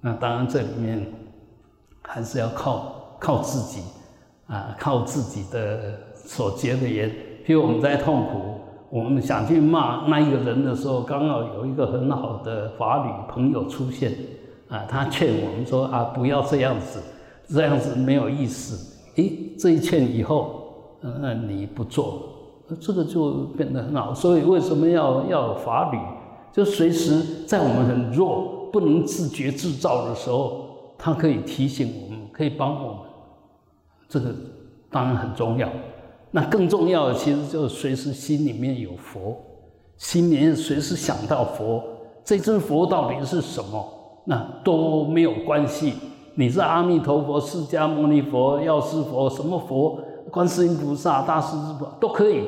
[0.01, 1.07] 那当然这里面
[2.03, 3.83] 还是要靠靠自己，
[4.47, 7.11] 啊，靠自己的所结的缘。
[7.47, 8.61] 譬如我们在痛苦，
[8.91, 14.12] 我们想去骂那一个人的时候，刚好有一个很好的法侣朋友出现，
[14.69, 17.01] 啊，他劝我们说啊，不要这样子，
[17.49, 18.97] 这样子没有意思。
[19.17, 20.59] 诶，这一劝以后。
[21.21, 22.23] 那你不做，
[22.81, 24.15] 这个就变得很好。
[24.15, 25.99] 所以为什么要要法律？
[26.53, 30.72] 就随时在我们很弱、不能自觉自造的时候，
[31.05, 33.03] 它可以提醒我们，可以帮我们。
[34.09, 34.33] 这个
[34.88, 35.69] 当然很重要。
[36.31, 39.37] 那更重要的，其实就是随时心里面有佛，
[39.97, 41.83] 心里面随时想到佛。
[42.25, 43.85] 这尊佛到底是什么？
[44.27, 45.95] 那都没有关系。
[46.37, 49.99] 你是阿弥陀佛、释迦牟尼佛、药师佛，什么佛？
[50.31, 52.45] 观世音菩萨、大势至菩都可以，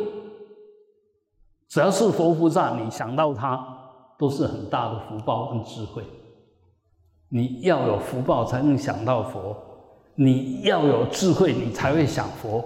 [1.69, 3.67] 只要是佛菩萨，你想到他，
[4.17, 6.05] 都是很大的福报跟智慧。
[7.35, 9.57] 你要有福报才能想到佛，
[10.15, 12.65] 你要有智慧，你才会想佛。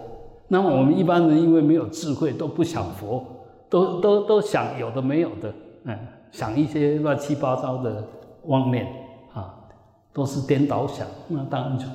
[0.48, 3.24] 那么我们一般人因为没有智慧，都不想佛，
[3.70, 5.50] 都都都想有的没有的，
[5.84, 5.98] 嗯，
[6.30, 8.04] 想一些乱七八糟的
[8.44, 8.86] 妄念
[9.32, 9.54] 啊，
[10.12, 11.86] 都是颠倒想，那当然就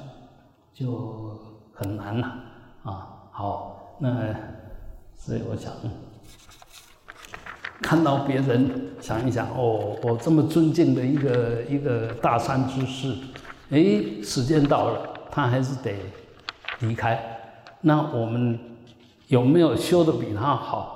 [0.73, 1.37] 就
[1.75, 2.27] 很难了
[2.81, 3.07] 啊。
[3.29, 4.35] 好，那
[5.13, 5.71] 所以我想
[7.81, 8.69] 看到别人
[9.01, 13.13] 想一想，哦，我这么尊敬的一个一个大善之士，
[13.69, 15.93] 哎，时间到了，他还是得
[16.79, 17.21] 离开。
[17.81, 18.57] 那我们
[19.27, 20.89] 有没有修的比他好？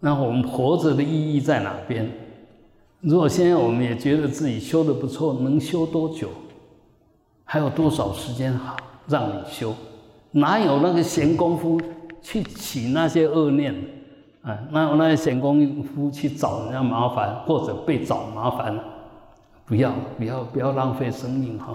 [0.00, 2.10] 那我们活着的意义在哪边？
[3.00, 6.28] 如果现在我们也觉得自己修的不错，能修多久？
[7.44, 9.74] 还有多少时间好让你修？
[10.32, 11.80] 哪有那个闲工夫
[12.20, 13.74] 去起那些恶念？
[14.44, 18.78] 啊，哪有那些闲工夫去找人家麻烦，或者被找麻烦？
[19.64, 21.74] 不要，不要，不要浪费生命哈！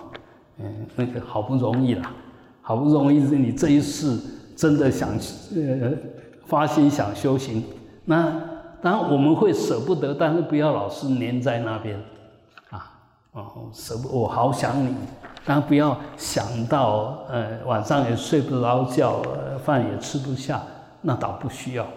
[0.59, 2.11] 嗯，那个好不容易啦，
[2.61, 4.15] 好不容易是你这一世
[4.55, 5.09] 真的想
[5.55, 5.91] 呃
[6.45, 7.63] 发心想修行，
[8.05, 8.31] 那
[8.81, 11.99] 当然我们会舍不得，但是不要老是黏在那边
[12.69, 12.91] 啊！
[13.31, 14.93] 哦，舍不，我好想你。
[15.45, 19.21] 当然不要想到，呃，晚上也睡不着觉，
[19.65, 20.61] 饭也吃不下，
[21.01, 21.87] 那倒不需要，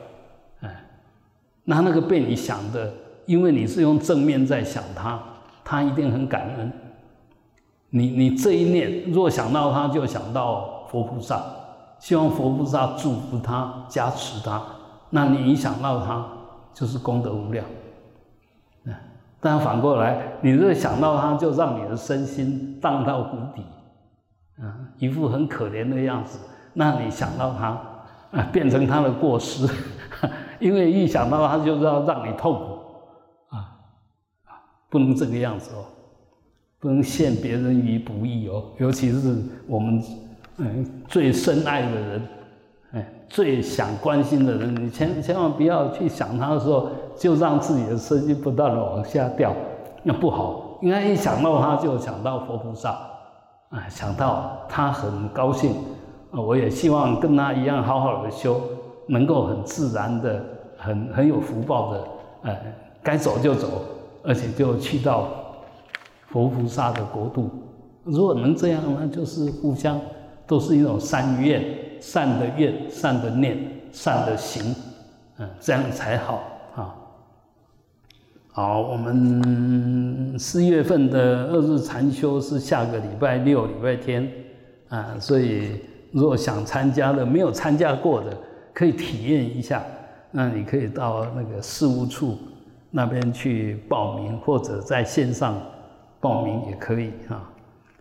[1.64, 2.92] 那那个被你想的，
[3.27, 5.20] 因为你是用正面在想他，
[5.64, 6.72] 他一定很感恩。
[7.90, 11.42] 你你这一念，若想到他，就想到佛菩萨，
[11.98, 14.62] 希望佛菩萨祝福他、加持他，
[15.11, 16.27] 那你一想到他，
[16.72, 17.64] 就是功德无量。
[19.44, 23.64] 但反过来，你若想到他，就让你的身心荡到谷底，
[24.62, 26.38] 啊，一副很可怜的样子。
[26.75, 27.66] 那你想到他，
[28.31, 29.68] 啊，变成他的过失，
[30.62, 33.75] 因为一想到他，就是要让你痛苦，啊，
[34.88, 35.85] 不能这个样子哦，
[36.79, 40.03] 不能陷别人于不义哦，尤其是我们
[40.59, 42.22] 嗯最深爱的人。
[42.94, 49.51] 哎，最想关心的人，你千千万不要去想他的时候，就让自己的身心不断的往下掉，
[50.03, 50.79] 那不好。
[50.83, 52.90] 应该一想到他，就想到佛菩萨，
[53.70, 55.72] 啊，想到他很高兴，
[56.33, 58.61] 啊，我也希望跟他一样好好的修，
[59.07, 60.44] 能够很自然的、
[60.83, 62.09] 很很有福报的，
[62.42, 62.57] 呃，
[63.03, 63.85] 该走就走，
[64.23, 65.29] 而且就去到
[66.27, 67.51] 佛菩萨的国度。
[68.05, 70.01] 如果能这样，那就是互相
[70.47, 71.62] 都是一种善愿。
[72.03, 73.57] 善的愿、善的念、
[73.92, 74.75] 善的行，
[75.38, 76.42] 嗯，这样才好
[76.75, 76.97] 啊。
[78.51, 84.29] 好，我们四月份的二日禅修是下个礼拜六、礼拜天
[84.88, 88.37] 啊，所以如果想参加的、没有参加过的，
[88.75, 89.81] 可以体验一下。
[90.33, 92.38] 那你可以到那个事务处
[92.90, 95.54] 那边去报名，或者在线上
[96.20, 97.48] 报名也可以啊。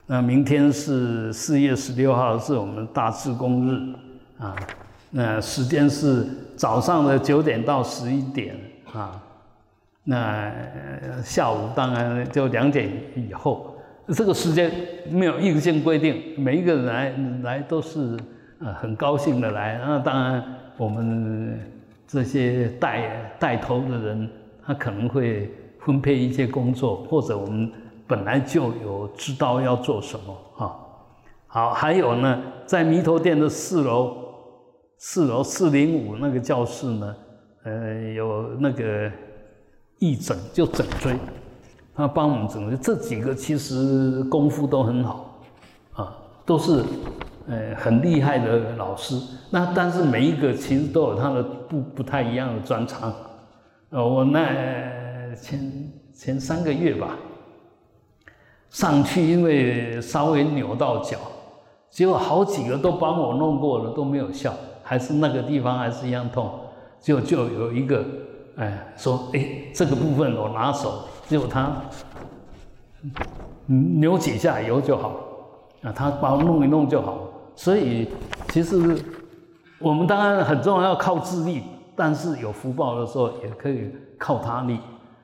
[0.07, 3.95] 那明天是四月十六号，是我们大智公日
[4.39, 4.55] 啊。
[5.09, 6.25] 那时间是
[6.55, 8.55] 早上的九点到十一点
[8.93, 9.21] 啊。
[10.03, 10.51] 那
[11.23, 13.67] 下午当然就两点以后。
[14.07, 14.69] 这个时间
[15.09, 17.13] 没有硬性规定，每一个人来
[17.43, 18.17] 来都是
[18.59, 19.79] 呃很高兴的来。
[19.85, 20.43] 那当然
[20.75, 21.57] 我们
[22.11, 24.29] 这些带带头的人，
[24.65, 25.49] 他可能会
[25.79, 27.71] 分配一些工作，或者我们。
[28.07, 30.79] 本来就有知道要做什么哈，
[31.47, 34.17] 好，还有呢，在弥陀殿的四楼，
[34.97, 37.15] 四楼四零五那个教室呢，
[37.63, 39.09] 呃，有那个
[39.99, 41.15] 义诊，就整椎，
[41.95, 42.77] 他帮我们整椎。
[42.81, 45.39] 这几个其实功夫都很好，
[45.93, 46.83] 啊，都是
[47.47, 49.15] 呃很厉害的老师。
[49.49, 53.13] 那但是每一个其实都有他的不不太一样的专长。
[53.89, 57.17] 呃，我那前前三个月吧，
[58.69, 61.17] 上去因为稍微扭到脚，
[61.89, 66.49] 结果好几个都帮我弄过了，都没有效，还是那个地方还是一样痛。
[67.01, 68.05] 就就有一个，
[68.57, 71.75] 哎，说，哎，这个部分我拿手，结果他
[73.65, 75.19] 扭几下以后就好，
[75.81, 77.27] 啊，他把我弄一弄就好。
[77.63, 78.07] 所以
[78.49, 78.97] 其实
[79.77, 81.61] 我们当然很重要要靠自力，
[81.95, 84.79] 但是有福报的时候也可以靠他力，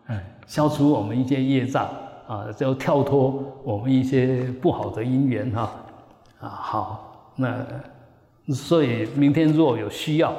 [0.06, 1.90] 哎，消除我们一些业障
[2.28, 5.72] 啊，就跳脱我们一些不好的因缘哈，
[6.40, 7.66] 啊，好，那
[8.54, 10.32] 所以明天若有需要。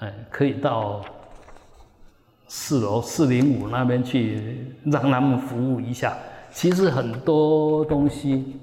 [0.00, 1.00] 哎，可以到
[2.46, 6.14] 四楼四零五那边去让他们服务一下。
[6.50, 8.60] 其实很多东西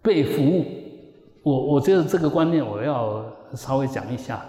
[0.00, 0.64] 被服务，
[1.44, 3.24] 我我觉得这个观念我要
[3.54, 4.44] 稍微讲一下。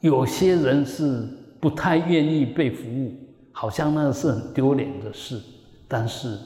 [0.00, 1.28] 有些人是
[1.60, 3.14] 不太愿意被服务，
[3.52, 5.40] 好像那是很丢脸的事。
[5.86, 6.36] 但是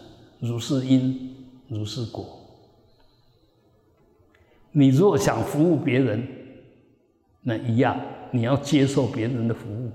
[0.41, 1.35] 如是因，
[1.69, 2.27] 如是果。
[4.73, 6.29] 你如果想服务别人，
[7.41, 7.99] 那一样。
[8.33, 9.91] 你要接受别人的服务，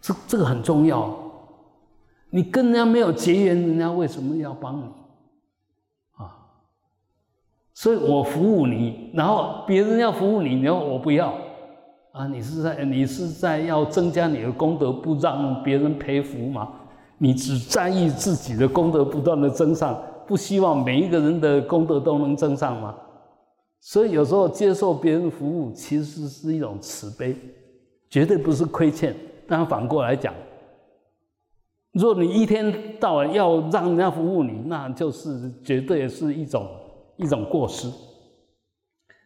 [0.00, 1.16] 这这个很重要。
[2.30, 4.84] 你跟人家没有结缘，人家为什么要帮你？
[7.74, 11.32] 所以我服务你，然后别人要服务你，然后我不要，
[12.12, 16.68] 啊，你是在你是在要增加你的功德，不让别人陪福吗？
[17.18, 22.94] 你只在意自己的功德不断的增上，不希望每一个人的功德都能增上吗？
[23.80, 27.34] 所以有时候接受别人服务，其实是一种慈悲，
[28.10, 29.14] 绝对不是亏欠。
[29.48, 30.32] 但反过来讲，
[31.92, 36.66] 若你一天到晚要让人家服务你，那就是绝对是一种
[37.16, 37.88] 一种过失。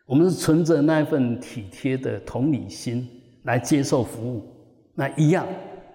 [0.07, 3.09] 我们是存着那一份体贴的同理心
[3.43, 4.43] 来接受服务，
[4.95, 5.47] 那一样，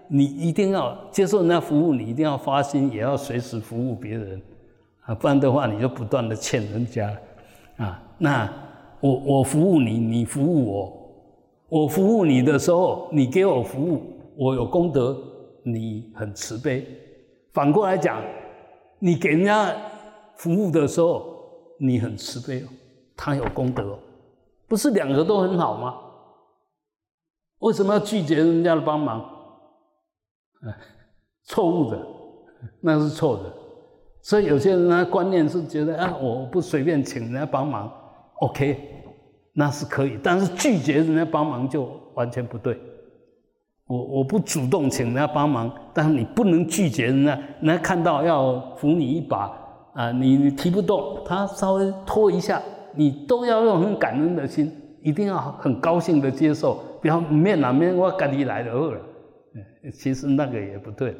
[0.09, 4.41] 你一定要接受人家服务，你一定要发心，也要随时服务别人
[5.05, 7.17] 啊，不然的话，你就不断的欠人家。
[7.77, 8.53] 啊，那
[8.99, 10.93] 我我服务你，你服务我，
[11.69, 14.01] 我服务你的时候，你给我服务，
[14.35, 15.17] 我有功德，
[15.63, 16.85] 你很慈悲。
[17.53, 18.21] 反过来讲，
[18.99, 19.73] 你给人家
[20.35, 21.40] 服务的时候，
[21.83, 22.67] 你很慈悲哦，
[23.17, 23.99] 他有功德哦，
[24.67, 25.95] 不是两个都很好吗？
[27.59, 29.19] 为什么要拒绝人家的帮忙？
[30.63, 30.77] 哎，
[31.45, 32.07] 错误的，
[32.81, 33.51] 那是错的。
[34.21, 37.91] 所以有些人他，观念是觉得啊，我不随便请人家帮忙
[38.41, 38.77] ，OK，
[39.53, 40.19] 那是可以。
[40.21, 42.79] 但是拒绝人家帮忙就完全不对。
[43.87, 47.35] 我我不主动请人家帮忙，但是你不能拒绝人家。
[47.61, 49.57] 人家看到要扶你一把
[49.93, 52.61] 啊，你提不动，他稍微拖一下，
[52.95, 54.71] 你都要用很感恩的心，
[55.01, 56.79] 一定要很高兴的接受。
[57.01, 58.99] 不要面哪面我赶你来的了，
[59.93, 61.19] 其实那个也不对的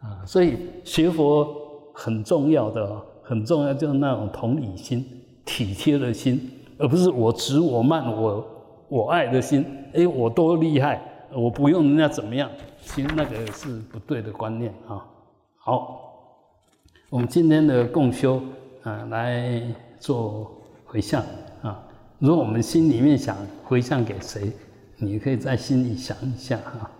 [0.00, 0.24] 啊。
[0.24, 1.62] 所以学佛。
[1.96, 5.06] 很重要的哦，很重要，就是那种同理心、
[5.44, 8.44] 体贴的心，而不是我执、我慢、我
[8.88, 9.64] 我爱的心。
[9.92, 11.00] 哎，我多厉害，
[11.32, 12.50] 我不用人家怎么样。
[12.80, 15.06] 其实那个是不对的观念啊。
[15.56, 16.13] 好，
[17.14, 18.42] 我们今天的共修
[18.82, 19.62] 啊，来
[20.00, 20.50] 做
[20.84, 21.24] 回向
[21.62, 21.80] 啊。
[22.18, 24.50] 如果我们心里面想回向给谁，
[24.96, 26.90] 你可以在心里想一下哈。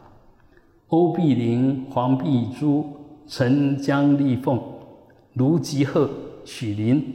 [0.87, 2.87] 欧碧玲、黄碧珠、
[3.27, 4.63] 陈江丽凤。
[5.33, 6.09] 卢吉鹤、
[6.45, 7.13] 许林、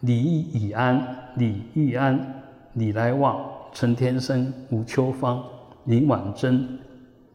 [0.00, 2.42] 李以安、李玉安、
[2.72, 5.44] 李来旺、陈天生、吴秋芳、
[5.84, 6.76] 林婉珍、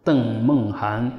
[0.03, 1.09] 邓梦涵、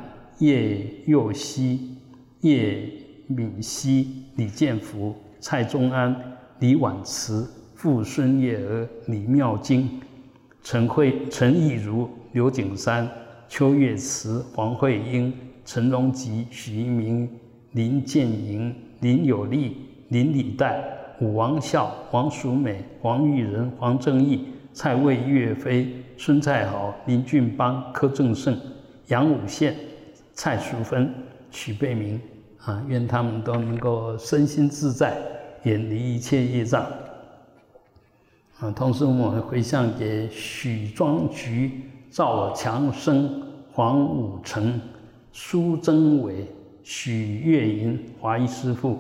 [0.41, 1.97] 叶佑熙、
[2.43, 3.00] 叶
[3.31, 6.15] 敏熙、李建福、蔡宗安、
[6.59, 10.01] 李婉慈、傅孙叶儿、李妙晶、
[10.63, 13.09] 陈慧、陈义如、刘景山、
[13.49, 15.33] 邱月慈、黄慧英、
[15.65, 17.29] 陈荣吉、许一鸣。
[17.73, 19.77] 林建营、林有利、
[20.09, 20.83] 林礼代、
[21.21, 28.59] 武王孝、黄淑美、黄玉仁、黄正义、蔡魏岳飞、孙蔡豪、林俊邦、柯正胜、
[29.07, 29.77] 杨武宪、
[30.33, 31.15] 蔡淑芬、
[31.53, 32.21] 许贝明
[32.65, 35.17] 啊，愿他们都能够身心自在，
[35.63, 36.85] 远离一切业障
[38.59, 38.71] 啊。
[38.71, 43.43] 同时，我们回向给许庄菊、赵强生、
[43.73, 44.81] 黄武成、
[45.33, 46.47] 苏增伟。
[46.83, 48.99] 许月银、华裔师傅、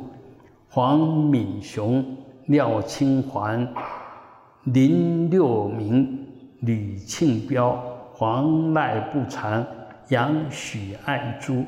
[0.69, 2.05] 黄敏雄、
[2.47, 3.67] 廖清环、
[4.65, 6.27] 林六明、
[6.61, 7.83] 吕庆彪、
[8.13, 9.67] 黄赖不禅、
[10.09, 11.65] 杨许爱珠、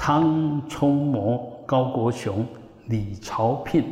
[0.00, 2.46] 汤冲模、高国雄、
[2.86, 3.84] 李朝聘、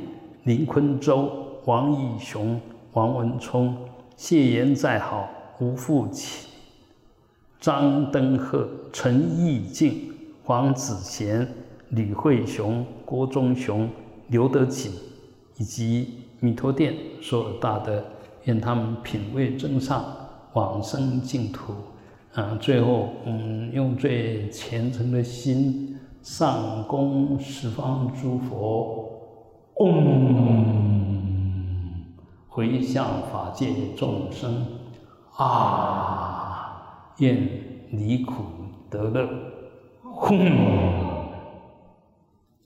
[0.45, 1.29] 林坤洲、
[1.65, 2.59] 王义雄、
[2.93, 3.77] 王文聪、
[4.17, 5.29] 谢言在好、
[5.59, 6.49] 吴富启、
[7.61, 10.13] 张登鹤、陈义敬、
[10.45, 11.47] 黄子贤、
[11.91, 13.91] 吕惠雄、郭忠雄、
[14.29, 14.93] 刘德锦，
[15.59, 18.03] 以及弥陀殿所有大德，
[18.45, 20.05] 愿他们品位增上，
[20.53, 21.75] 往生净土。
[22.35, 25.96] 啊，最后，嗯，用最虔诚的心
[26.29, 29.09] 上供十方诸佛。
[29.77, 30.75] 嗡，
[32.49, 34.67] 回向法界众生，
[35.37, 37.49] 啊，愿
[37.93, 38.43] 离苦
[38.91, 39.29] 得乐，
[40.03, 41.06] 吽。